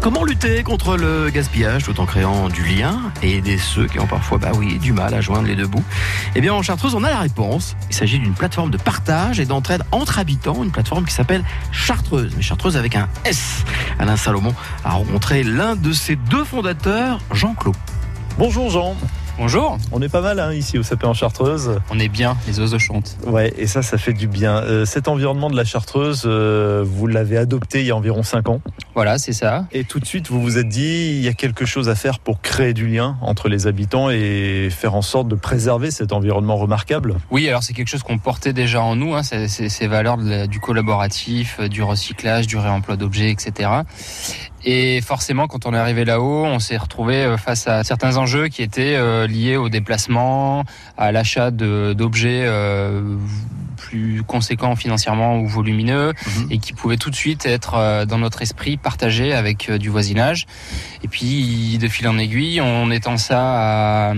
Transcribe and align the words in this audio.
Comment 0.00 0.24
lutter 0.24 0.62
contre 0.62 0.96
le 0.96 1.28
gaspillage 1.28 1.84
tout 1.84 2.00
en 2.00 2.06
créant 2.06 2.48
du 2.48 2.64
lien 2.64 3.12
et 3.22 3.36
aider 3.36 3.58
ceux 3.58 3.86
qui 3.86 4.00
ont 4.00 4.06
parfois 4.06 4.38
bah 4.38 4.52
du 4.80 4.94
mal 4.94 5.12
à 5.12 5.20
joindre 5.20 5.46
les 5.46 5.54
deux 5.54 5.66
bouts? 5.66 5.84
Eh 6.34 6.40
bien 6.40 6.54
en 6.54 6.62
Chartreuse, 6.62 6.94
on 6.94 7.04
a 7.04 7.10
la 7.10 7.18
réponse. 7.18 7.76
Il 7.90 7.94
s'agit 7.94 8.18
d'une 8.18 8.32
plateforme 8.32 8.70
de 8.70 8.78
partage 8.78 9.40
et 9.40 9.44
d'entraide 9.44 9.82
entre 9.92 10.18
habitants, 10.18 10.64
une 10.64 10.70
plateforme 10.70 11.04
qui 11.04 11.12
s'appelle 11.12 11.44
Chartreuse, 11.70 12.32
mais 12.34 12.42
Chartreuse 12.42 12.78
avec 12.78 12.96
un 12.96 13.10
S. 13.26 13.62
Alain 13.98 14.16
Salomon 14.16 14.54
a 14.84 14.92
rencontré 14.92 15.42
l'un 15.42 15.76
de 15.76 15.92
ses 15.92 16.16
deux 16.16 16.44
fondateurs, 16.44 17.20
Jean-Claude. 17.32 17.76
Bonjour 18.38 18.70
Jean. 18.70 18.96
Bonjour. 19.40 19.78
On 19.90 20.02
est 20.02 20.10
pas 20.10 20.20
mal 20.20 20.38
hein, 20.38 20.52
ici 20.52 20.76
au 20.76 20.82
Sapé 20.82 21.06
en 21.06 21.14
Chartreuse. 21.14 21.80
On 21.88 21.98
est 21.98 22.10
bien, 22.10 22.36
les 22.46 22.60
oiseaux 22.60 22.78
chantent. 22.78 23.16
Ouais, 23.26 23.54
et 23.56 23.66
ça, 23.66 23.80
ça 23.80 23.96
fait 23.96 24.12
du 24.12 24.28
bien. 24.28 24.56
Euh, 24.56 24.84
cet 24.84 25.08
environnement 25.08 25.48
de 25.48 25.56
la 25.56 25.64
Chartreuse, 25.64 26.24
euh, 26.26 26.84
vous 26.86 27.06
l'avez 27.06 27.38
adopté 27.38 27.80
il 27.80 27.86
y 27.86 27.90
a 27.90 27.96
environ 27.96 28.22
5 28.22 28.50
ans. 28.50 28.60
Voilà, 28.94 29.16
c'est 29.16 29.32
ça. 29.32 29.64
Et 29.72 29.84
tout 29.84 29.98
de 29.98 30.04
suite, 30.04 30.28
vous 30.28 30.42
vous 30.42 30.58
êtes 30.58 30.68
dit, 30.68 31.12
il 31.16 31.22
y 31.22 31.28
a 31.28 31.32
quelque 31.32 31.64
chose 31.64 31.88
à 31.88 31.94
faire 31.94 32.18
pour 32.18 32.42
créer 32.42 32.74
du 32.74 32.86
lien 32.86 33.16
entre 33.22 33.48
les 33.48 33.66
habitants 33.66 34.10
et 34.10 34.68
faire 34.70 34.94
en 34.94 35.00
sorte 35.00 35.28
de 35.28 35.36
préserver 35.36 35.90
cet 35.90 36.12
environnement 36.12 36.56
remarquable. 36.56 37.16
Oui, 37.30 37.48
alors 37.48 37.62
c'est 37.62 37.72
quelque 37.72 37.88
chose 37.88 38.02
qu'on 38.02 38.18
portait 38.18 38.52
déjà 38.52 38.82
en 38.82 38.94
nous, 38.94 39.14
hein, 39.14 39.22
ces, 39.22 39.48
ces 39.48 39.86
valeurs 39.86 40.18
de, 40.18 40.44
du 40.44 40.60
collaboratif, 40.60 41.62
du 41.62 41.82
recyclage, 41.82 42.46
du 42.46 42.58
réemploi 42.58 42.96
d'objets, 42.96 43.30
etc. 43.30 43.70
Et 44.64 45.00
forcément, 45.00 45.46
quand 45.46 45.66
on 45.66 45.72
est 45.72 45.78
arrivé 45.78 46.04
là-haut, 46.04 46.44
on 46.44 46.58
s'est 46.58 46.76
retrouvé 46.76 47.16
euh, 47.16 47.36
face 47.36 47.66
à 47.66 47.82
certains 47.82 48.16
enjeux 48.16 48.48
qui 48.48 48.62
étaient 48.62 48.96
euh, 48.96 49.26
liés 49.26 49.56
au 49.56 49.68
déplacement, 49.68 50.64
à 50.98 51.12
l'achat 51.12 51.50
d'objets 51.50 52.42
euh, 52.44 53.16
plus 53.76 54.22
conséquents 54.22 54.76
financièrement 54.76 55.38
ou 55.38 55.46
volumineux 55.46 56.12
mhm. 56.12 56.46
et 56.50 56.58
qui 56.58 56.74
pouvaient 56.74 56.98
tout 56.98 57.10
de 57.10 57.16
suite 57.16 57.46
être 57.46 58.04
dans 58.04 58.18
notre 58.18 58.42
esprit 58.42 58.76
partagés 58.76 59.32
avec 59.32 59.70
du 59.70 59.88
voisinage. 59.88 60.46
Et 61.02 61.08
puis, 61.08 61.78
de 61.78 61.88
fil 61.88 62.06
en 62.06 62.18
aiguille, 62.18 62.60
on 62.60 62.90
étend 62.90 63.16
ça 63.16 64.10
à 64.10 64.14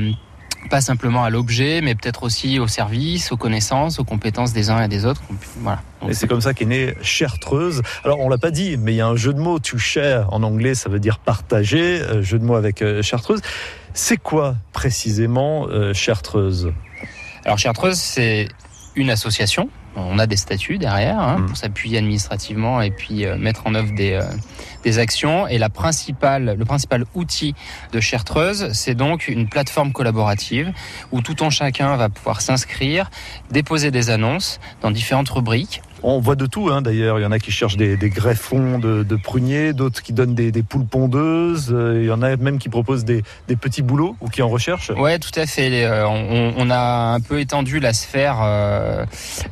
pas 0.70 0.80
simplement 0.80 1.24
à 1.24 1.30
l'objet, 1.30 1.80
mais 1.82 1.94
peut-être 1.94 2.22
aussi 2.22 2.58
au 2.58 2.66
service, 2.66 3.32
aux 3.32 3.36
connaissances, 3.36 3.98
aux 3.98 4.04
compétences 4.04 4.52
des 4.52 4.70
uns 4.70 4.82
et 4.82 4.88
des 4.88 5.04
autres. 5.04 5.22
Voilà. 5.58 5.82
et 6.08 6.14
c'est 6.14 6.26
comme 6.26 6.40
ça 6.40 6.54
qu'est 6.54 6.64
née 6.64 6.94
Chartreuse. 7.02 7.82
Alors 8.04 8.20
on 8.20 8.28
l'a 8.28 8.38
pas 8.38 8.50
dit, 8.50 8.76
mais 8.76 8.92
il 8.92 8.96
y 8.96 9.00
a 9.00 9.06
un 9.06 9.16
jeu 9.16 9.32
de 9.32 9.40
mots, 9.40 9.58
to 9.58 9.78
share 9.78 10.32
en 10.32 10.42
anglais, 10.42 10.74
ça 10.74 10.88
veut 10.88 11.00
dire 11.00 11.18
partager, 11.18 12.00
euh, 12.00 12.22
jeu 12.22 12.38
de 12.38 12.44
mots 12.44 12.54
avec 12.54 12.82
euh, 12.82 13.02
Chartreuse. 13.02 13.40
C'est 13.94 14.16
quoi 14.16 14.56
précisément 14.72 15.66
euh, 15.68 15.92
Chartreuse? 15.92 16.72
Alors 17.44 17.58
Chartreuse, 17.58 17.98
c'est 17.98 18.48
une 18.94 19.10
association. 19.10 19.68
On 19.94 20.18
a 20.18 20.26
des 20.26 20.36
statuts 20.36 20.78
derrière 20.78 21.18
hein, 21.18 21.38
mmh. 21.38 21.46
pour 21.46 21.56
s'appuyer 21.56 21.98
administrativement 21.98 22.80
et 22.80 22.90
puis 22.90 23.26
mettre 23.36 23.66
en 23.66 23.74
œuvre 23.74 23.94
des 23.94 24.18
des 24.82 24.98
actions. 24.98 25.46
Et 25.48 25.58
la 25.58 25.68
principale, 25.68 26.56
le 26.58 26.64
principal 26.64 27.04
outil 27.14 27.54
de 27.92 28.00
Chartreuse, 28.00 28.70
c'est 28.72 28.94
donc 28.94 29.28
une 29.28 29.48
plateforme 29.48 29.92
collaborative 29.92 30.72
où 31.10 31.20
tout 31.20 31.42
en 31.42 31.50
chacun 31.50 31.96
va 31.96 32.08
pouvoir 32.08 32.40
s'inscrire, 32.40 33.10
déposer 33.50 33.90
des 33.90 34.10
annonces 34.10 34.60
dans 34.80 34.90
différentes 34.90 35.28
rubriques 35.28 35.82
on 36.02 36.18
voit 36.18 36.34
de 36.34 36.46
tout, 36.46 36.68
hein, 36.70 36.82
d'ailleurs. 36.82 37.18
Il 37.18 37.22
y 37.22 37.26
en 37.26 37.32
a 37.32 37.38
qui 37.38 37.52
cherchent 37.52 37.76
des, 37.76 37.96
greffons 37.96 38.78
de, 38.78 39.16
pruniers, 39.16 39.72
d'autres 39.72 40.02
qui 40.02 40.12
donnent 40.12 40.34
des, 40.34 40.62
poules 40.62 40.86
pondeuses. 40.86 41.72
Euh, 41.72 42.00
il 42.02 42.06
y 42.06 42.10
en 42.10 42.22
a 42.22 42.36
même 42.36 42.58
qui 42.58 42.68
proposent 42.68 43.04
des, 43.04 43.22
petits 43.60 43.82
boulots 43.82 44.16
ou 44.20 44.28
qui 44.28 44.42
en 44.42 44.48
recherchent. 44.48 44.90
Ouais, 44.90 45.18
tout 45.18 45.30
à 45.36 45.46
fait. 45.46 45.84
Euh, 45.84 46.06
on, 46.06 46.70
a 46.70 47.14
un 47.14 47.20
peu 47.20 47.40
étendu 47.40 47.80
la 47.80 47.92
sphère 47.92 48.38
euh, 48.42 49.04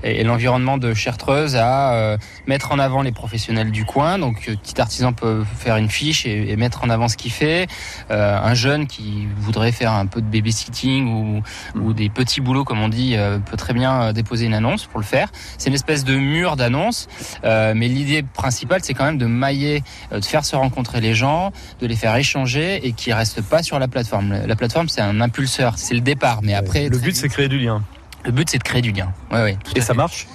et 0.03 0.25
l'environnement 0.25 0.79
de 0.79 0.95
Chartreuse 0.95 1.57
à 1.57 2.17
mettre 2.47 2.73
en 2.73 2.79
avant 2.79 3.03
les 3.03 3.13
professionnels 3.13 3.71
du 3.71 3.85
coin. 3.85 4.19
Donc, 4.19 4.51
petit 4.63 4.81
artisan 4.81 5.13
peut 5.21 5.45
faire 5.59 5.77
une 5.77 5.91
fiche 5.91 6.27
et, 6.27 6.57
mettre 6.57 6.85
en 6.85 6.91
avant 6.91 7.09
ce 7.09 7.17
qu'il 7.17 7.33
fait. 7.33 7.67
un 8.11 8.55
jeune 8.55 8.87
qui 8.87 9.27
voudrait 9.37 9.73
faire 9.73 9.93
un 9.93 10.07
peu 10.07 10.21
de 10.21 10.27
babysitting 10.27 11.09
ou, 11.09 11.43
ou 11.81 11.93
des 11.93 12.09
petits 12.09 12.41
boulots, 12.41 12.65
comme 12.65 12.81
on 12.81 12.89
dit, 12.89 13.17
peut 13.47 13.57
très 13.57 13.73
bien 13.73 14.13
déposer 14.13 14.47
une 14.47 14.55
annonce 14.55 14.87
pour 14.87 15.01
le 15.01 15.07
faire. 15.07 15.31
C'est 15.59 15.69
une 15.69 15.75
espèce 15.75 16.05
de 16.05 16.17
mur 16.17 16.57
d'annonces. 16.57 17.09
Euh, 17.45 17.73
mais 17.75 17.89
l'idée 17.89 18.23
principale, 18.23 18.81
c'est 18.83 18.95
quand 18.95 19.05
même 19.05 19.19
de 19.19 19.27
mailler, 19.27 19.83
euh, 20.13 20.21
de 20.21 20.25
faire 20.25 20.45
se 20.45 20.57
rencontrer 20.57 21.01
les 21.01 21.15
gens, 21.15 21.53
de 21.81 21.87
les 21.87 21.97
faire 21.97 22.15
échanger 22.17 22.87
et 22.87 22.93
qu'ils 22.93 23.13
restent 23.13 23.43
pas 23.43 23.63
sur 23.63 23.79
la 23.79 23.89
plateforme. 23.89 24.35
La 24.47 24.57
plateforme, 24.57 24.89
c'est 24.89 25.01
un 25.01 25.21
impulseur, 25.21 25.75
c'est 25.77 25.95
le 25.95 26.01
départ. 26.01 26.41
Mais 26.43 26.55
après, 26.55 26.89
le 26.89 26.99
but, 26.99 27.17
c'est 27.17 27.29
créer 27.29 27.49
du 27.49 27.59
lien. 27.59 27.83
Le 28.25 28.33
but, 28.33 28.49
c'est 28.51 28.59
de 28.59 28.63
créer 28.63 28.83
du 28.83 28.93
lien. 28.93 29.13
Ouais, 29.31 29.43
ouais, 29.43 29.59
et 29.75 29.81
ça 29.81 29.95
marche? 29.95 30.27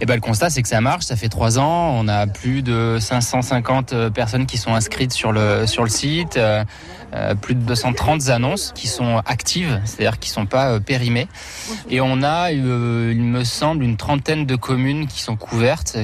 Et 0.00 0.04
eh 0.04 0.06
ben, 0.06 0.14
le 0.14 0.20
constat, 0.20 0.48
c'est 0.48 0.62
que 0.62 0.68
ça 0.68 0.80
marche. 0.80 1.06
Ça 1.06 1.16
fait 1.16 1.28
trois 1.28 1.58
ans. 1.58 1.92
On 1.96 2.06
a 2.06 2.28
plus 2.28 2.62
de 2.62 2.98
550 3.00 3.92
euh, 3.92 4.10
personnes 4.10 4.46
qui 4.46 4.56
sont 4.56 4.72
inscrites 4.72 5.12
sur 5.12 5.32
le, 5.32 5.66
sur 5.66 5.82
le 5.82 5.90
site. 5.90 6.38
Euh, 7.14 7.28
euh, 7.28 7.34
plus 7.34 7.54
de 7.54 7.60
230 7.60 8.28
annonces 8.28 8.72
qui 8.74 8.86
sont 8.86 9.20
actives, 9.26 9.80
c'est-à-dire 9.84 10.18
qui 10.18 10.30
sont 10.30 10.46
pas 10.46 10.78
périmées. 10.80 11.26
Et 11.90 12.00
on 12.00 12.22
a, 12.22 12.52
il 12.52 12.62
me 12.62 13.44
semble, 13.44 13.82
une 13.82 13.96
trentaine 13.96 14.46
de 14.46 14.56
communes 14.56 15.06
qui 15.06 15.20
sont 15.20 15.36
couvertes. 15.36 15.98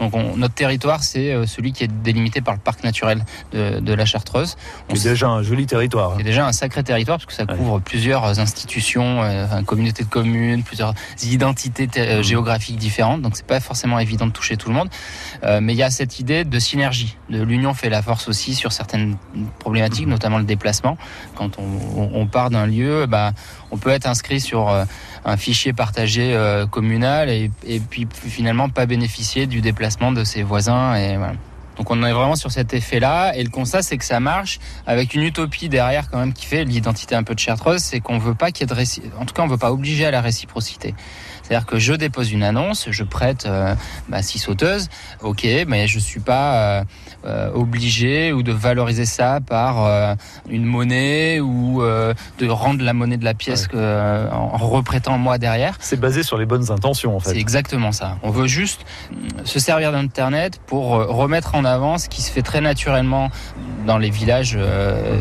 Donc 0.00 0.12
notre 0.36 0.54
territoire, 0.54 1.02
c'est 1.02 1.46
celui 1.46 1.72
qui 1.72 1.84
est 1.84 1.92
délimité 2.02 2.40
par 2.40 2.54
le 2.54 2.60
parc 2.60 2.84
naturel 2.84 3.24
de, 3.52 3.92
la 3.92 4.04
Chartreuse. 4.04 4.56
C'est 4.94 5.10
déjà 5.10 5.28
un 5.28 5.42
joli 5.42 5.66
territoire. 5.66 6.14
C'est 6.16 6.24
déjà 6.24 6.46
un 6.46 6.52
sacré 6.52 6.82
territoire 6.82 7.18
parce 7.18 7.26
que 7.26 7.34
ça 7.34 7.46
couvre 7.46 7.80
plusieurs 7.80 8.38
institutions, 8.40 9.22
une 9.22 9.64
communautés 9.64 10.04
de 10.04 10.08
communes, 10.08 10.62
plusieurs 10.62 10.94
identités 11.22 11.86
mmh. 11.86 12.22
géographiques 12.22 12.76
différentes 12.76 12.96
donc 13.26 13.36
c'est 13.36 13.46
pas 13.46 13.60
forcément 13.60 13.98
évident 13.98 14.26
de 14.26 14.32
toucher 14.32 14.56
tout 14.56 14.68
le 14.68 14.74
monde. 14.74 14.88
Euh, 15.44 15.60
mais 15.60 15.74
il 15.74 15.76
y 15.76 15.82
a 15.82 15.90
cette 15.90 16.18
idée 16.18 16.44
de 16.44 16.58
synergie, 16.58 17.16
de 17.28 17.42
l'union 17.42 17.74
fait 17.74 17.90
la 17.90 18.02
force 18.02 18.28
aussi 18.28 18.54
sur 18.54 18.72
certaines 18.72 19.16
problématiques, 19.58 20.06
notamment 20.06 20.35
le 20.38 20.44
déplacement. 20.44 20.96
Quand 21.34 21.58
on, 21.58 22.26
part 22.26 22.50
d'un 22.50 22.66
lieu, 22.66 23.06
bah, 23.06 23.32
on 23.70 23.76
peut 23.76 23.90
être 23.90 24.06
inscrit 24.06 24.40
sur 24.40 24.68
euh, 24.68 24.84
un 25.24 25.36
fichier 25.36 25.72
partagé 25.72 26.34
euh, 26.34 26.66
communal 26.66 27.28
et, 27.30 27.50
puis 27.90 28.06
finalement 28.10 28.68
pas 28.68 28.86
bénéficier 28.86 29.46
du 29.46 29.60
déplacement 29.60 30.12
de 30.12 30.24
ses 30.24 30.42
voisins 30.42 30.94
et 30.96 31.16
Donc 31.76 31.90
on 31.90 32.02
est 32.02 32.12
vraiment 32.12 32.36
sur 32.36 32.50
cet 32.50 32.74
effet-là 32.74 33.36
et 33.36 33.42
le 33.42 33.50
constat 33.50 33.82
c'est 33.82 33.98
que 33.98 34.04
ça 34.04 34.20
marche 34.20 34.58
avec 34.86 35.14
une 35.14 35.22
utopie 35.22 35.68
derrière 35.68 36.10
quand 36.10 36.18
même 36.18 36.32
qui 36.32 36.46
fait 36.46 36.64
l'identité 36.64 37.14
un 37.14 37.22
peu 37.22 37.34
de 37.34 37.40
Chartreuse, 37.40 37.82
c'est 37.82 38.00
qu'on 38.00 38.18
veut 38.18 38.34
pas 38.34 38.50
qu'il 38.50 38.68
y 38.68 38.72
ait 38.72 38.74
de 38.74 39.20
en 39.20 39.24
tout 39.24 39.34
cas 39.34 39.42
on 39.42 39.48
veut 39.48 39.58
pas 39.58 39.72
obliger 39.72 40.06
à 40.06 40.10
la 40.10 40.20
réciprocité. 40.20 40.94
C'est-à-dire 41.46 41.66
que 41.66 41.78
je 41.78 41.92
dépose 41.92 42.32
une 42.32 42.42
annonce, 42.42 42.88
je 42.90 43.04
prête 43.04 43.46
euh, 43.46 43.72
bah, 44.08 44.20
six 44.20 44.40
sauteuses, 44.40 44.88
ok, 45.22 45.46
mais 45.68 45.86
je 45.86 46.00
suis 46.00 46.18
pas 46.18 46.54
euh, 46.54 46.84
euh, 47.24 47.50
obligé 47.54 48.32
ou 48.32 48.42
de 48.42 48.50
valoriser 48.50 49.04
ça 49.04 49.38
par 49.40 50.16
une 50.48 50.64
monnaie 50.64 51.38
ou 51.38 51.82
de 51.82 52.48
rendre 52.48 52.82
la 52.82 52.92
monnaie 52.92 53.16
de 53.16 53.24
la 53.24 53.34
pièce 53.34 53.68
en 53.74 54.56
reprêtant 54.56 55.18
moi 55.18 55.38
derrière. 55.38 55.76
C'est 55.78 56.00
basé 56.00 56.22
sur 56.22 56.36
les 56.36 56.46
bonnes 56.46 56.70
intentions 56.72 57.16
en 57.16 57.20
fait. 57.20 57.30
C'est 57.30 57.38
exactement 57.38 57.92
ça. 57.92 58.18
On 58.22 58.30
veut 58.30 58.48
juste 58.48 58.84
se 59.44 59.60
servir 59.60 59.92
d'Internet 59.92 60.60
pour 60.66 60.88
remettre 60.88 61.54
en 61.54 61.64
avant 61.64 61.98
ce 61.98 62.08
qui 62.08 62.22
se 62.22 62.30
fait 62.30 62.42
très 62.42 62.60
naturellement 62.60 63.30
dans 63.86 63.98
les 63.98 64.10
villages, 64.10 64.58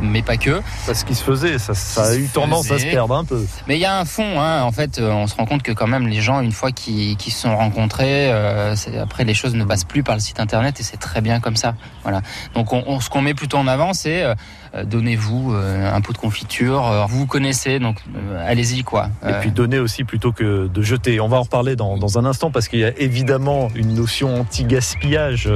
mais 0.02 0.24
pas 0.24 0.38
que. 0.38 0.62
Ce 0.92 1.06
qui 1.06 1.14
se 1.14 1.24
faisait, 1.24 1.60
ça, 1.60 1.74
a 2.04 2.16
eu 2.16 2.28
tendance 2.28 2.72
à 2.72 2.80
se 2.80 2.86
perdre 2.86 3.16
un 3.16 3.26
peu. 3.26 3.46
Mais 3.68 3.76
il 3.78 3.82
y 3.82 3.86
a 3.86 4.00
un 4.00 4.06
fond, 4.06 4.40
hein. 4.40 4.64
en 4.64 4.72
fait, 4.72 5.00
on 5.00 5.28
se 5.28 5.36
rend 5.36 5.46
compte 5.46 5.62
que 5.62 5.72
quand 5.72 5.88
même 5.88 6.08
les 6.08 6.15
gens, 6.22 6.42
une 6.42 6.52
fois 6.52 6.72
qu'ils 6.72 7.18
se 7.20 7.42
sont 7.42 7.56
rencontrés, 7.56 8.32
euh, 8.32 8.76
après 9.02 9.24
les 9.24 9.34
choses 9.34 9.56
ne 9.56 9.64
passent 9.64 9.84
plus 9.84 10.04
par 10.04 10.16
le 10.16 10.22
site 10.22 10.40
internet 10.40 10.80
et 10.80 10.84
c'est 10.84 10.98
très 10.98 11.22
bien 11.22 11.40
comme 11.40 11.56
ça. 11.56 11.76
Voilà. 12.04 12.22
Donc 12.54 12.74
on, 12.74 13.00
ce 13.00 13.10
qu'on 13.10 13.22
met 13.22 13.34
plutôt 13.34 13.58
en 13.58 13.68
avant, 13.68 13.94
c'est 13.94 14.24
euh, 14.24 14.36
donnez-vous 14.84 15.54
euh, 15.54 15.94
un 15.94 16.02
pot 16.02 16.14
de 16.14 16.18
confiture. 16.18 17.06
vous 17.08 17.20
vous 17.20 17.26
connaissez, 17.26 17.80
donc 17.80 18.04
allez-y 18.46 18.84
quoi. 18.84 19.10
Et 19.28 19.34
puis 19.42 19.52
donnez 19.52 19.80
aussi 19.80 20.04
plutôt 20.04 20.32
que 20.32 20.68
de 20.68 20.82
jeter. 20.82 21.20
On 21.20 21.28
va 21.28 21.38
en 21.38 21.44
reparler 21.44 21.76
dans, 21.76 21.98
dans 21.98 22.20
un 22.20 22.26
instant 22.26 22.52
parce 22.52 22.68
qu'il 22.68 22.80
y 22.80 22.86
a 22.86 22.98
évidemment 22.98 23.70
une 23.76 23.94
notion 23.94 24.42
anti-gaspillage 24.42 25.50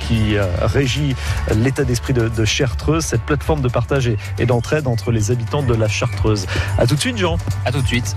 qui 0.00 0.36
régit 0.60 1.14
l'état 1.54 1.84
d'esprit 1.84 2.12
de, 2.12 2.28
de, 2.28 2.44
Chartreuse, 2.44 3.04
cette 3.04 3.22
plateforme 3.22 3.62
de 3.62 3.68
partage 3.68 4.10
et 4.38 4.46
d'entraide 4.46 4.86
entre 4.86 5.10
les 5.12 5.30
habitants 5.30 5.62
de 5.62 5.74
la 5.74 5.88
Chartreuse. 5.88 6.46
À 6.78 6.86
tout 6.86 6.94
de 6.94 7.00
suite, 7.00 7.16
Jean. 7.16 7.38
À 7.64 7.72
tout 7.72 7.80
de 7.80 7.86
suite. 7.86 8.16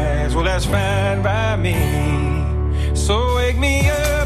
Well, 0.33 0.45
that's 0.45 0.65
fine 0.65 1.21
by 1.21 1.57
me. 1.57 1.75
So 2.95 3.35
wake 3.35 3.57
me 3.57 3.89
up 3.89 4.20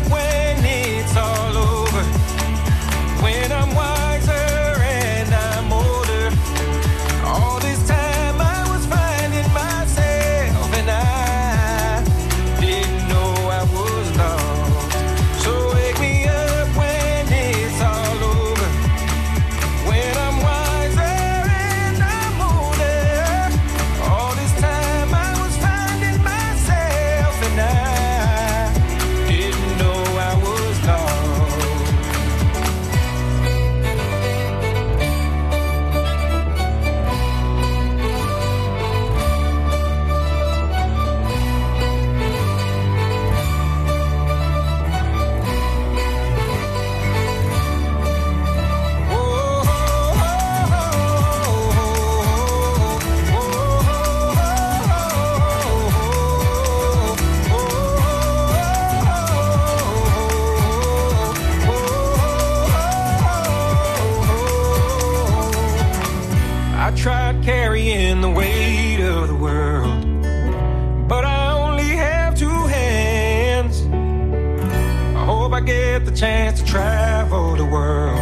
hope 75.45 75.53
I 75.53 75.61
get 75.61 76.05
the 76.05 76.11
chance 76.11 76.59
to 76.59 76.65
travel 76.65 77.55
the 77.55 77.65
world, 77.65 78.17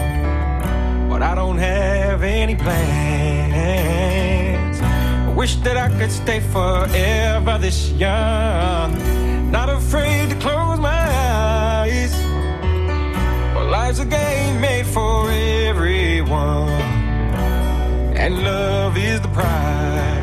but 1.10 1.24
I 1.24 1.34
don't 1.34 1.58
have 1.58 2.22
any 2.22 2.54
plans. 2.54 3.62
I 4.82 5.30
wish 5.34 5.56
that 5.64 5.78
I 5.78 5.88
could 5.98 6.12
stay 6.12 6.42
forever 6.42 7.58
this 7.62 7.92
young, 7.92 8.92
not 9.50 9.70
afraid 9.70 10.32
to 10.32 10.36
close 10.36 10.82
my 10.82 10.90
eyes. 10.90 12.14
But 13.54 13.68
life's 13.70 14.00
a 14.00 14.06
game 14.06 14.60
made 14.60 14.86
for 14.86 15.32
everyone 15.32 16.72
and 18.18 18.44
love 18.44 18.98
is 18.98 19.22
the 19.22 19.30
prize. 19.30 20.23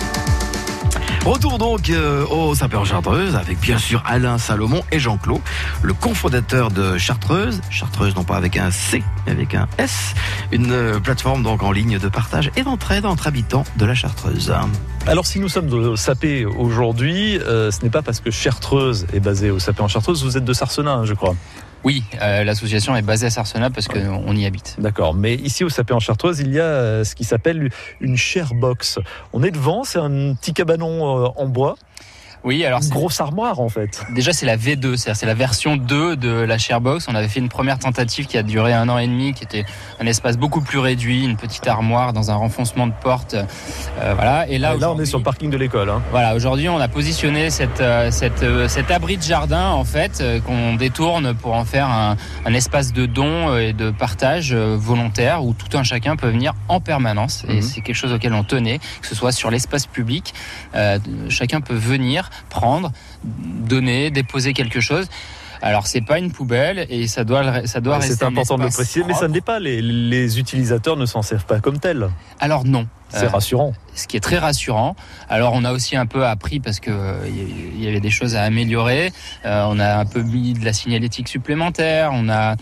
Retour 1.25 1.59
donc 1.59 1.91
euh, 1.91 2.25
au 2.25 2.55
Saint-Père-Chartreuse 2.55 3.35
avec 3.35 3.59
bien 3.59 3.77
sûr 3.77 4.01
Alain 4.07 4.39
Salomon 4.39 4.81
et 4.91 4.97
Jean-Claude, 4.97 5.41
le 5.83 5.93
cofondateur 5.93 6.71
de 6.71 6.97
Chartreuse, 6.97 7.61
Chartreuse 7.69 8.15
non 8.15 8.23
pas 8.23 8.37
avec 8.37 8.57
un 8.57 8.71
C 8.71 9.03
mais 9.25 9.31
avec 9.31 9.53
un 9.53 9.67
S, 9.77 10.15
une 10.51 10.71
euh, 10.71 10.99
plateforme 10.99 11.43
donc 11.43 11.61
en 11.61 11.71
ligne 11.71 11.99
de 11.99 12.07
partage 12.07 12.49
et 12.55 12.63
d'entraide 12.63 13.05
entre 13.05 13.27
habitants 13.27 13.65
de 13.77 13.85
la 13.85 13.93
Chartreuse. 13.93 14.51
Alors 15.05 15.27
si 15.27 15.39
nous 15.39 15.47
sommes 15.47 15.67
de 15.67 15.95
Sapé 15.95 16.43
aujourd'hui, 16.45 17.37
euh, 17.37 17.69
ce 17.69 17.83
n'est 17.83 17.91
pas 17.91 18.01
parce 18.01 18.19
que 18.19 18.31
Chartreuse 18.31 19.05
est 19.13 19.19
basée 19.19 19.51
au 19.51 19.59
Sapé 19.59 19.81
en 19.81 19.87
Chartreuse, 19.87 20.23
vous 20.23 20.37
êtes 20.37 20.45
de 20.45 20.53
Sarcenas, 20.53 20.91
hein, 20.91 21.05
je 21.05 21.13
crois. 21.13 21.35
Oui, 21.83 22.03
euh, 22.21 22.43
l'association 22.43 22.95
est 22.95 23.01
basée 23.01 23.27
à 23.27 23.29
Sarcena 23.31 23.69
parce 23.71 23.87
qu'on 23.87 24.35
y 24.35 24.45
habite. 24.45 24.75
D'accord, 24.77 25.15
mais 25.15 25.35
ici 25.35 25.63
au 25.63 25.69
Sapé 25.69 25.93
en 25.93 25.99
Chartreuse, 25.99 26.39
il 26.39 26.53
y 26.53 26.59
a 26.59 26.63
euh, 26.63 27.03
ce 27.03 27.15
qui 27.15 27.23
s'appelle 27.23 27.71
une 27.99 28.17
share 28.17 28.53
box. 28.53 28.99
On 29.33 29.41
est 29.43 29.51
devant, 29.51 29.83
c'est 29.83 29.97
un 29.97 30.35
petit 30.35 30.53
cabanon 30.53 31.25
euh, 31.25 31.29
en 31.35 31.47
bois, 31.47 31.75
Oui, 32.43 32.65
alors 32.65 32.79
une 32.79 32.83
c'est- 32.85 32.91
grosse 32.93 33.19
armoire 33.21 33.59
en 33.59 33.69
fait. 33.69 34.03
déjà 34.15 34.33
c'est 34.33 34.45
la 34.45 34.57
V2, 34.57 34.95
c'est-à-dire 34.97 35.15
c'est 35.15 35.25
la 35.25 35.33
version 35.35 35.77
2 35.77 36.15
de 36.15 36.29
la 36.31 36.57
Sharebox. 36.57 37.07
On 37.07 37.15
avait 37.15 37.27
fait 37.27 37.39
une 37.39 37.49
première 37.49 37.77
tentative 37.77 38.25
qui 38.25 38.37
a 38.37 38.43
duré 38.43 38.73
un 38.73 38.89
an 38.89 38.97
et 38.97 39.05
demi, 39.07 39.33
qui 39.33 39.43
était 39.43 39.63
un 39.99 40.05
espace 40.07 40.37
beaucoup 40.37 40.61
plus 40.61 40.79
réduit, 40.79 41.23
une 41.23 41.37
petite 41.37 41.67
armoire 41.67 42.13
dans 42.13 42.31
un 42.31 42.35
renfoncement 42.35 42.87
de 42.87 42.93
porte, 43.01 43.35
euh, 43.35 44.13
voilà. 44.15 44.47
Et 44.47 44.57
là, 44.57 44.75
Là, 44.75 44.91
on 44.91 44.99
est 44.99 45.05
sur 45.05 45.19
le 45.19 45.23
parking 45.23 45.49
de 45.51 45.57
l'école. 45.57 45.89
hein. 45.89 46.01
Voilà, 46.11 46.33
aujourd'hui, 46.35 46.67
on 46.69 46.79
a 46.79 46.87
positionné 46.87 47.49
cette, 47.51 47.79
euh, 47.81 48.09
cette, 48.09 48.41
euh, 48.43 48.67
cet 48.67 48.89
abri 48.89 49.17
de 49.17 49.21
jardin 49.23 49.69
en 49.69 49.83
fait 49.83 50.19
euh, 50.21 50.39
qu'on 50.39 50.75
détourne 50.75 51.35
pour 51.35 51.53
en 51.53 51.65
faire 51.65 51.87
un, 51.87 52.17
un 52.45 52.53
espace 52.53 52.91
de 52.93 53.05
don 53.05 53.55
et 53.57 53.73
de 53.73 53.91
partage 53.91 54.53
volontaire 54.55 55.43
où 55.43 55.53
tout 55.53 55.77
un 55.77 55.83
chacun 55.83 56.15
peut 56.15 56.29
venir 56.29 56.53
en 56.69 56.79
permanence. 56.79 57.43
Et 57.47 57.55
Mhm. 57.57 57.61
c'est 57.61 57.81
quelque 57.81 57.95
chose 57.95 58.13
auquel 58.13 58.33
on 58.33 58.43
tenait, 58.43 58.79
que 58.79 59.07
ce 59.07 59.13
soit 59.13 59.31
sur 59.31 59.51
l'espace 59.51 59.85
public, 59.85 60.33
euh, 60.75 60.97
chacun 61.29 61.61
peut 61.61 61.75
venir 61.75 62.29
prendre, 62.49 62.91
donner, 63.23 64.11
déposer 64.11 64.53
quelque 64.53 64.79
chose. 64.79 65.07
Alors 65.63 65.85
c'est 65.85 66.01
pas 66.01 66.17
une 66.17 66.31
poubelle 66.31 66.87
et 66.89 67.05
ça 67.05 67.23
doit 67.23 67.67
ça 67.67 67.81
doit 67.81 67.97
Ouais, 67.97 68.01
rester 68.01 68.15
C'est 68.17 68.25
important 68.25 68.57
de 68.57 68.63
le 68.63 68.69
préciser, 68.69 69.03
mais 69.05 69.13
ça 69.13 69.19
propre. 69.19 69.33
n'est 69.33 69.41
pas. 69.41 69.59
Les, 69.59 69.79
les 69.79 70.39
utilisateurs 70.39 70.97
ne 70.97 71.05
s'en 71.05 71.21
servent 71.21 71.45
pas 71.45 71.59
comme 71.59 71.77
tel. 71.79 72.09
Alors 72.39 72.65
non. 72.65 72.87
C'est 73.09 73.25
Euh, 73.25 73.29
rassurant. 73.29 73.73
ce 73.93 74.07
qui 74.07 74.15
est 74.17 74.21
très 74.21 74.37
rassurant. 74.39 74.95
Alors 75.29 75.51
on 75.53 75.63
a 75.65 75.71
aussi 75.73 75.95
un 75.97 76.05
peu 76.07 76.25
appris 76.25 76.59
parce 76.61 76.79
que 76.79 76.89
euh, 76.89 77.27
il 77.27 77.83
y 77.83 77.87
avait 77.87 77.99
des 77.99 78.09
choses 78.09 78.35
à 78.35 78.41
améliorer. 78.43 79.11
Euh, 79.45 79.65
on 79.67 79.79
a 79.79 79.97
un 79.97 80.05
peu 80.05 80.23
mis 80.23 80.53
de 80.53 80.65
la 80.65 80.73
signalétique 80.73 81.27
supplémentaire. 81.27 82.09
On 82.13 82.27
a 82.29 82.55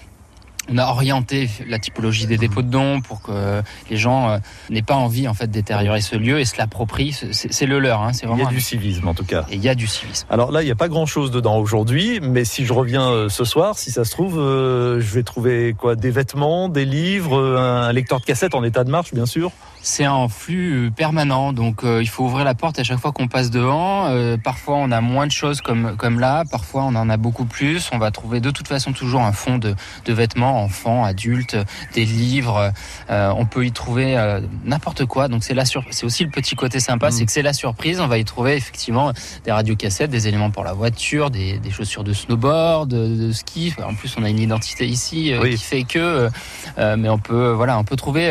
on 0.71 0.77
a 0.77 0.85
orienté 0.87 1.49
la 1.67 1.79
typologie 1.79 2.27
des 2.27 2.37
dépôts 2.37 2.61
de 2.61 2.69
dons 2.69 3.01
pour 3.01 3.21
que 3.21 3.61
les 3.89 3.97
gens 3.97 4.29
euh, 4.29 4.37
n'aient 4.69 4.81
pas 4.81 4.95
envie 4.95 5.27
en 5.27 5.33
fait 5.33 5.49
détériorer 5.49 6.01
ce 6.01 6.15
lieu 6.15 6.39
et 6.39 6.45
se 6.45 6.57
l'approprient. 6.57 7.13
C'est 7.31 7.65
le 7.65 7.79
leur. 7.79 8.01
Hein. 8.01 8.13
C'est 8.13 8.25
Il 8.25 8.29
y 8.29 8.33
vraiment. 8.33 8.49
a 8.49 8.51
du 8.51 8.61
civisme 8.61 9.07
en 9.07 9.13
tout 9.13 9.25
cas. 9.25 9.45
Et 9.49 9.55
il 9.55 9.61
y 9.61 9.69
a 9.69 9.75
du 9.75 9.87
civisme. 9.87 10.25
Alors 10.29 10.51
là, 10.51 10.61
il 10.61 10.65
n'y 10.65 10.71
a 10.71 10.75
pas 10.75 10.87
grand-chose 10.87 11.31
dedans 11.31 11.57
aujourd'hui, 11.57 12.19
mais 12.21 12.45
si 12.45 12.65
je 12.65 12.73
reviens 12.73 13.09
euh, 13.09 13.29
ce 13.29 13.43
soir, 13.43 13.77
si 13.77 13.91
ça 13.91 14.03
se 14.05 14.11
trouve, 14.11 14.39
euh, 14.39 14.99
je 15.01 15.13
vais 15.13 15.23
trouver 15.23 15.73
quoi? 15.77 15.95
Des 15.95 16.11
vêtements, 16.11 16.69
des 16.69 16.85
livres, 16.85 17.39
un 17.57 17.91
lecteur 17.91 18.19
de 18.19 18.25
cassette 18.25 18.55
en 18.55 18.63
état 18.63 18.83
de 18.83 18.89
marche, 18.91 19.13
bien 19.13 19.25
sûr. 19.25 19.51
c'est 19.81 20.07
en 20.07 20.27
flux 20.29 20.91
permanent, 20.95 21.53
donc 21.53 21.81
il 21.83 22.07
faut 22.09 22.25
ouvrir 22.25 22.45
la 22.45 22.53
porte 22.53 22.79
à 22.79 22.83
chaque 22.83 22.99
fois 22.99 23.11
qu'on 23.11 23.27
passe 23.27 23.49
devant. 23.49 24.07
Parfois, 24.43 24.75
on 24.77 24.91
a 24.91 25.01
moins 25.01 25.25
de 25.27 25.31
choses 25.31 25.61
comme 25.61 25.95
comme 25.97 26.19
là, 26.19 26.43
parfois 26.49 26.83
on 26.83 26.95
en 26.95 27.09
a 27.09 27.17
beaucoup 27.17 27.45
plus. 27.45 27.89
On 27.93 27.97
va 27.97 28.11
trouver 28.11 28.39
de 28.39 28.51
toute 28.51 28.67
façon 28.67 28.91
toujours 28.93 29.21
un 29.21 29.31
fond 29.31 29.57
de, 29.57 29.75
de 30.05 30.13
vêtements, 30.13 30.58
enfants, 30.59 31.03
adultes, 31.03 31.57
des 31.93 32.05
livres. 32.05 32.71
Euh, 33.09 33.33
on 33.35 33.45
peut 33.45 33.65
y 33.65 33.71
trouver 33.71 34.17
euh, 34.17 34.41
n'importe 34.65 35.05
quoi. 35.05 35.27
Donc 35.27 35.43
c'est 35.43 35.53
la 35.53 35.65
sur... 35.65 35.83
c'est 35.89 36.05
aussi 36.05 36.23
le 36.23 36.29
petit 36.31 36.55
côté 36.55 36.79
sympa, 36.79 37.07
Mm. 37.07 37.11
c'est 37.11 37.25
que 37.25 37.31
c'est 37.31 37.41
la 37.41 37.53
surprise. 37.53 37.99
On 37.99 38.07
va 38.07 38.17
y 38.17 38.25
trouver 38.25 38.55
effectivement 38.55 39.11
des 39.45 39.51
radiocassettes, 39.51 40.09
des 40.11 40.27
éléments 40.27 40.51
pour 40.51 40.63
la 40.63 40.73
voiture, 40.73 41.29
des, 41.31 41.57
des 41.59 41.71
chaussures 41.71 42.03
de 42.03 42.13
snowboard, 42.13 42.89
de, 42.89 43.27
de 43.27 43.31
ski. 43.31 43.73
En 43.83 43.93
plus, 43.93 44.15
on 44.17 44.23
a 44.23 44.29
une 44.29 44.39
identité 44.39 44.85
ici 44.85 45.33
euh, 45.33 45.39
Oui. 45.41 45.55
qui 45.55 45.63
fait 45.63 45.83
que, 45.83 46.29
mais 46.77 47.09
on 47.09 47.17
peut 47.17 47.51
voilà, 47.51 47.77
on 47.79 47.83
peut 47.83 47.95
trouver 47.95 48.29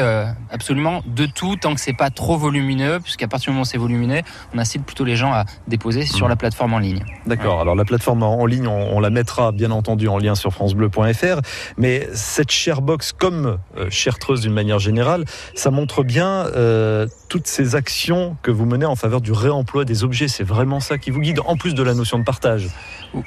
absolument 0.50 1.02
de 1.06 1.26
tout 1.26 1.56
tant 1.56 1.74
que 1.74 1.80
c'est 1.80 1.92
pas 1.96 2.10
trop 2.10 2.36
volumineux, 2.36 3.00
puisqu'à 3.00 3.28
partir 3.28 3.46
du 3.46 3.50
moment 3.54 3.62
où 3.62 3.64
c'est 3.64 3.78
volumineux, 3.78 4.22
on 4.54 4.58
incite 4.58 4.84
plutôt 4.84 5.04
les 5.04 5.16
gens 5.16 5.32
à 5.32 5.44
déposer 5.66 6.06
sur 6.06 6.28
la 6.28 6.36
plateforme 6.36 6.74
en 6.74 6.78
ligne. 6.78 7.02
D'accord. 7.26 7.60
Alors 7.60 7.74
la 7.74 7.84
plateforme 7.84 8.22
en 8.22 8.46
ligne, 8.46 8.66
on, 8.66 8.96
on 8.96 9.00
la 9.00 9.10
mettra 9.10 9.52
bien 9.52 9.70
entendu 9.70 10.08
en 10.08 10.18
lien 10.18 10.34
sur 10.34 10.52
francebleu.fr. 10.52 11.40
Mais 11.76 12.08
cette 12.18 12.50
Sharebox, 12.50 13.12
comme 13.12 13.58
euh, 13.78 13.86
Chartreuse 13.90 14.42
d'une 14.42 14.52
manière 14.52 14.78
générale, 14.78 15.24
ça 15.54 15.70
montre 15.70 16.02
bien 16.02 16.46
euh, 16.54 17.06
toutes 17.28 17.46
ces 17.46 17.74
actions 17.74 18.36
que 18.42 18.50
vous 18.50 18.66
menez 18.66 18.84
en 18.86 18.96
faveur 18.96 19.20
du 19.20 19.32
réemploi 19.32 19.84
des 19.84 20.04
objets. 20.04 20.28
C'est 20.28 20.44
vraiment 20.44 20.80
ça 20.80 20.98
qui 20.98 21.10
vous 21.10 21.20
guide, 21.20 21.40
en 21.46 21.56
plus 21.56 21.74
de 21.74 21.82
la 21.82 21.94
notion 21.94 22.18
de 22.18 22.24
partage. 22.24 22.68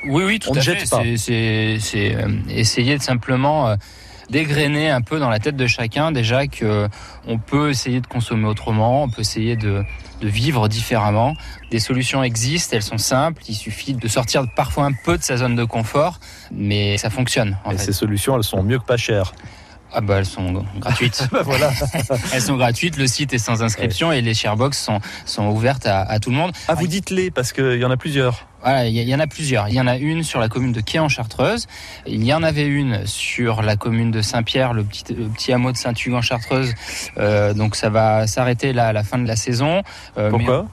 Oui, 0.08 0.24
oui, 0.24 0.38
tout 0.40 0.50
On 0.52 0.56
à 0.56 0.62
fait. 0.62 0.86
C'est- 1.18 2.16
euh, 2.16 2.28
essayer 2.50 2.98
de 2.98 3.02
simplement 3.02 3.76
dégrainer 4.32 4.90
un 4.90 5.02
peu 5.02 5.20
dans 5.20 5.30
la 5.30 5.40
tête 5.40 5.56
de 5.56 5.68
chacun 5.68 6.12
déjà 6.12 6.48
que 6.48 6.88
on 7.28 7.38
peut 7.38 7.70
essayer 7.70 8.02
de 8.02 8.08
consommer 8.08 8.48
autrement, 8.48 9.04
on 9.04 9.10
peut 9.10 9.22
essayer 9.22 9.56
de, 9.56 9.84
de 10.22 10.28
vivre 10.28 10.68
différemment. 10.68 11.36
Des 11.70 11.80
solutions 11.80 12.24
existent, 12.24 12.76
elles 12.76 12.82
sont 12.84 12.98
simples. 12.98 13.44
Il 13.48 13.56
suffit 13.56 13.94
de 13.94 14.08
sortir 14.08 14.46
parfois 14.56 14.86
un 14.86 14.94
peu 14.94 15.18
de 15.18 15.24
sa 15.24 15.38
zone 15.38 15.56
de 15.56 15.64
confort, 15.64 16.20
mais 16.52 16.98
ça 16.98 17.10
fonctionne. 17.10 17.58
En 17.66 17.72
Et 17.72 17.78
fait. 17.78 17.86
ces 17.86 17.94
solutions, 17.94 18.36
elles 18.38 18.44
sont 18.44 18.64
mieux 18.64 18.80
que 18.80 18.86
pas 18.86 18.98
chères. 18.98 19.34
Ah 19.94 20.00
bah 20.00 20.20
elles 20.20 20.26
sont 20.26 20.64
gratuites. 20.80 21.28
Bah 21.34 21.42
voilà. 21.44 21.70
elles 22.34 22.42
sont 22.42 22.56
gratuites. 22.56 22.96
Le 22.96 23.08
site 23.08 23.34
est 23.34 23.38
sans 23.40 23.62
inscription 23.62 24.14
et 24.14 24.22
les 24.22 24.34
sharebox 24.34 24.78
sont 24.82 25.02
sont 25.26 25.48
ouvertes 25.48 25.86
à, 25.86 26.02
à 26.02 26.20
tout 26.20 26.30
le 26.30 26.38
monde. 26.38 26.54
Ah, 26.70 26.76
vous 26.76 26.88
dites-les 26.88 27.30
parce 27.30 27.52
qu'il 27.52 27.76
y 27.76 27.84
en 27.84 27.92
a 27.92 27.98
plusieurs. 27.98 28.48
Il 28.66 28.90
y, 28.90 29.16
en 29.16 29.20
a 29.20 29.28
plusieurs. 29.28 29.70
Il 29.70 29.76
y 29.76 29.82
en 29.82 29.88
a 29.88 29.98
une 29.98 30.24
sur 30.24 30.40
la 30.40 30.48
commune 30.48 30.72
de 30.72 30.82
Quai 30.82 31.00
en 31.00 31.10
Chartreuse. 31.10 31.68
Il 32.06 32.24
y 32.24 32.34
en 32.34 32.44
avait 32.44 32.68
une 32.68 33.06
sur 33.06 33.62
la 33.62 33.76
commune 33.76 34.12
de 34.12 34.22
Saint-Pierre, 34.22 34.74
le 34.74 34.84
petit, 34.84 35.52
hameau 35.52 35.72
de 35.72 35.78
Saint-Hugues 35.78 36.14
en 36.14 36.22
Chartreuse. 36.22 36.74
Euh, 37.18 37.54
donc 37.54 37.76
ça 37.76 37.90
va 37.90 38.28
s'arrêter 38.28 38.74
là 38.74 38.88
à 38.88 38.94
la 38.94 39.04
fin 39.04 39.18
de 39.18 39.28
la 39.28 39.36
saison. 39.36 39.82
Euh, 40.18 40.30
Pourquoi? 40.30 40.68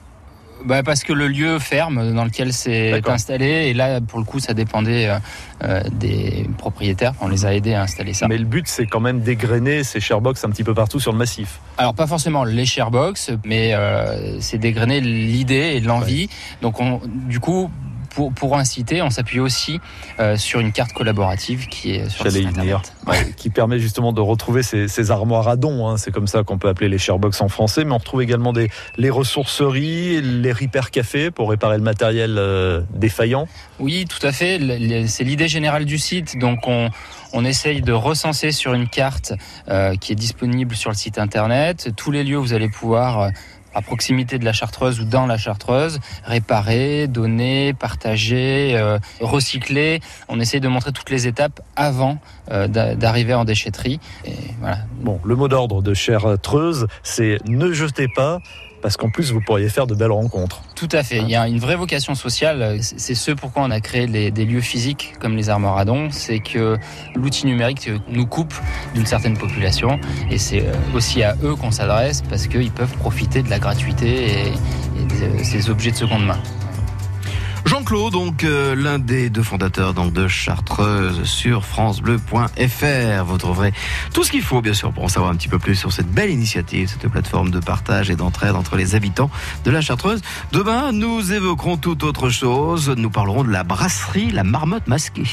Bah, 0.65 0.83
Parce 0.83 1.03
que 1.03 1.13
le 1.13 1.27
lieu 1.27 1.59
ferme 1.59 2.13
dans 2.13 2.25
lequel 2.25 2.53
c'est 2.53 3.07
installé. 3.07 3.67
Et 3.67 3.73
là, 3.73 4.01
pour 4.01 4.19
le 4.19 4.25
coup, 4.25 4.39
ça 4.39 4.53
dépendait 4.53 5.07
euh, 5.07 5.17
euh, 5.63 5.81
des 5.91 6.49
propriétaires. 6.57 7.13
On 7.21 7.27
les 7.27 7.45
a 7.45 7.53
aidés 7.53 7.73
à 7.73 7.83
installer 7.83 8.13
ça. 8.13 8.27
Mais 8.27 8.37
le 8.37 8.45
but, 8.45 8.67
c'est 8.67 8.85
quand 8.85 8.99
même 8.99 9.21
dégrainer 9.21 9.83
ces 9.83 9.99
Sharebox 9.99 10.43
un 10.43 10.49
petit 10.49 10.63
peu 10.63 10.73
partout 10.73 10.99
sur 10.99 11.11
le 11.11 11.17
massif. 11.17 11.59
Alors 11.77 11.93
pas 11.93 12.07
forcément 12.07 12.43
les 12.43 12.65
sharebox, 12.65 13.31
mais 13.45 13.73
euh, 13.73 14.39
c'est 14.41 14.57
dégrainer 14.57 14.99
l'idée 15.01 15.73
et 15.75 15.79
l'envie. 15.79 16.29
Donc 16.61 16.79
on, 16.79 16.99
du 17.05 17.39
coup, 17.39 17.71
pour, 18.19 18.33
pour 18.33 18.57
inciter, 18.57 19.01
on 19.01 19.09
s'appuie 19.09 19.39
aussi 19.39 19.79
euh, 20.19 20.35
sur 20.35 20.59
une 20.59 20.73
carte 20.73 20.91
collaborative 20.91 21.67
qui 21.69 21.91
est 21.91 22.09
sur 22.09 22.25
le 22.25 22.45
internet. 22.45 22.93
Ouais, 23.07 23.31
qui 23.37 23.49
permet 23.49 23.79
justement 23.79 24.11
de 24.11 24.19
retrouver 24.19 24.61
ces, 24.61 24.89
ces 24.89 25.09
armoires 25.09 25.47
à 25.47 25.55
dons. 25.55 25.87
hein. 25.87 25.95
C'est 25.95 26.11
comme 26.11 26.27
ça 26.27 26.43
qu'on 26.43 26.57
peut 26.57 26.67
appeler 26.67 26.89
les 26.89 26.97
sharebox 26.97 27.39
en 27.39 27.47
français. 27.47 27.85
Mais 27.85 27.93
on 27.93 27.97
retrouve 27.97 28.21
également 28.21 28.51
des, 28.51 28.69
les 28.97 29.09
ressourceries, 29.09 30.21
les 30.21 30.51
repair 30.51 30.91
cafés 30.91 31.31
pour 31.31 31.49
réparer 31.49 31.77
le 31.77 31.83
matériel 31.83 32.35
euh, 32.37 32.81
défaillant. 32.93 33.47
Oui, 33.79 34.03
tout 34.03 34.27
à 34.27 34.33
fait. 34.33 34.59
C'est 35.07 35.23
l'idée 35.23 35.47
générale 35.47 35.85
du 35.85 35.97
site. 35.97 36.37
Donc 36.37 36.67
on, 36.67 36.89
on 37.31 37.45
essaye 37.45 37.81
de 37.81 37.93
recenser 37.93 38.51
sur 38.51 38.73
une 38.73 38.89
carte 38.89 39.31
euh, 39.69 39.95
qui 39.95 40.11
est 40.11 40.15
disponible 40.15 40.75
sur 40.75 40.89
le 40.89 40.97
site 40.97 41.17
internet 41.17 41.91
tous 41.95 42.11
les 42.11 42.25
lieux 42.25 42.37
où 42.37 42.41
vous 42.41 42.53
allez 42.53 42.67
pouvoir 42.67 43.29
à 43.79 43.81
proximité 43.81 44.37
de 44.39 44.43
la 44.45 44.51
Chartreuse 44.51 44.99
ou 44.99 45.05
dans 45.05 45.25
la 45.25 45.37
Chartreuse, 45.37 45.99
réparer, 46.25 47.07
donner, 47.07 47.73
partager, 47.73 48.73
euh, 48.75 48.99
recycler. 49.21 50.01
On 50.27 50.39
essaye 50.41 50.59
de 50.59 50.67
montrer 50.67 50.91
toutes 50.91 51.09
les 51.09 51.27
étapes 51.27 51.61
avant 51.77 52.17
euh, 52.51 52.67
d'a- 52.67 52.95
d'arriver 52.95 53.33
en 53.33 53.45
déchetterie. 53.45 53.99
Le 55.23 55.35
mot 55.35 55.47
d'ordre 55.47 55.81
de 55.81 55.93
Chartreuse, 55.93 56.87
c'est 57.03 57.37
ne 57.47 57.71
jetez 57.71 58.07
pas, 58.13 58.39
parce 58.81 58.97
qu'en 58.97 59.09
plus, 59.09 59.31
vous 59.31 59.41
pourriez 59.41 59.69
faire 59.69 59.87
de 59.87 59.95
belles 59.95 60.11
rencontres. 60.11 60.61
Tout 60.75 60.89
à 60.91 61.03
fait. 61.03 61.17
Il 61.17 61.29
y 61.29 61.35
a 61.35 61.47
une 61.47 61.59
vraie 61.59 61.75
vocation 61.75 62.15
sociale. 62.15 62.77
C'est 62.81 63.15
ce 63.15 63.31
pourquoi 63.31 63.63
on 63.63 63.71
a 63.71 63.79
créé 63.79 64.07
des 64.07 64.45
lieux 64.45 64.61
physiques 64.61 65.13
comme 65.19 65.35
les 65.35 65.49
armoires 65.49 65.77
à 65.77 65.85
dons. 65.85 66.09
C'est 66.11 66.39
que 66.39 66.77
l'outil 67.15 67.45
numérique 67.45 67.89
nous 68.09 68.25
coupe 68.25 68.53
d'une 68.93 69.05
certaine 69.05 69.37
population. 69.37 69.99
Et 70.29 70.37
c'est 70.37 70.61
euh, 70.61 70.73
aussi 70.93 71.23
à 71.23 71.35
eux 71.43 71.55
qu'on 71.55 71.71
s'adresse 71.71 72.21
parce 72.21 72.47
qu'ils 72.47 72.71
peuvent 72.71 72.95
profiter 72.97 73.41
de 73.41 73.49
la 73.49 73.59
gratuité 73.59 74.25
et, 74.25 74.47
et 74.47 75.37
de 75.37 75.43
ces 75.43 75.69
objets 75.69 75.91
de 75.91 75.97
seconde 75.97 76.25
main. 76.25 76.39
Jean-Claude, 77.89 78.13
donc 78.13 78.43
euh, 78.43 78.75
l'un 78.75 78.99
des 78.99 79.31
deux 79.31 79.41
fondateurs 79.41 79.95
donc 79.95 80.13
de 80.13 80.27
Chartreuse 80.27 81.23
sur 81.23 81.65
francebleu.fr. 81.65 83.23
Vous 83.25 83.37
trouverez 83.39 83.73
tout 84.13 84.23
ce 84.23 84.29
qu'il 84.29 84.43
faut 84.43 84.61
bien 84.61 84.75
sûr 84.75 84.91
pour 84.91 85.05
en 85.05 85.07
savoir 85.07 85.31
un 85.31 85.35
petit 85.35 85.47
peu 85.47 85.57
plus 85.57 85.73
sur 85.73 85.91
cette 85.91 86.05
belle 86.05 86.29
initiative, 86.29 86.87
cette 86.87 87.09
plateforme 87.09 87.49
de 87.49 87.59
partage 87.59 88.11
et 88.11 88.15
d'entraide 88.15 88.53
entre 88.55 88.75
les 88.75 88.93
habitants 88.93 89.31
de 89.65 89.71
la 89.71 89.81
Chartreuse. 89.81 90.21
Demain, 90.51 90.91
nous 90.91 91.33
évoquerons 91.33 91.77
tout 91.77 92.05
autre 92.05 92.29
chose. 92.29 92.89
Nous 92.89 93.09
parlerons 93.09 93.43
de 93.43 93.51
la 93.51 93.63
brasserie 93.63 94.29
La 94.29 94.43
Marmotte 94.43 94.87
Masquée. 94.87 95.23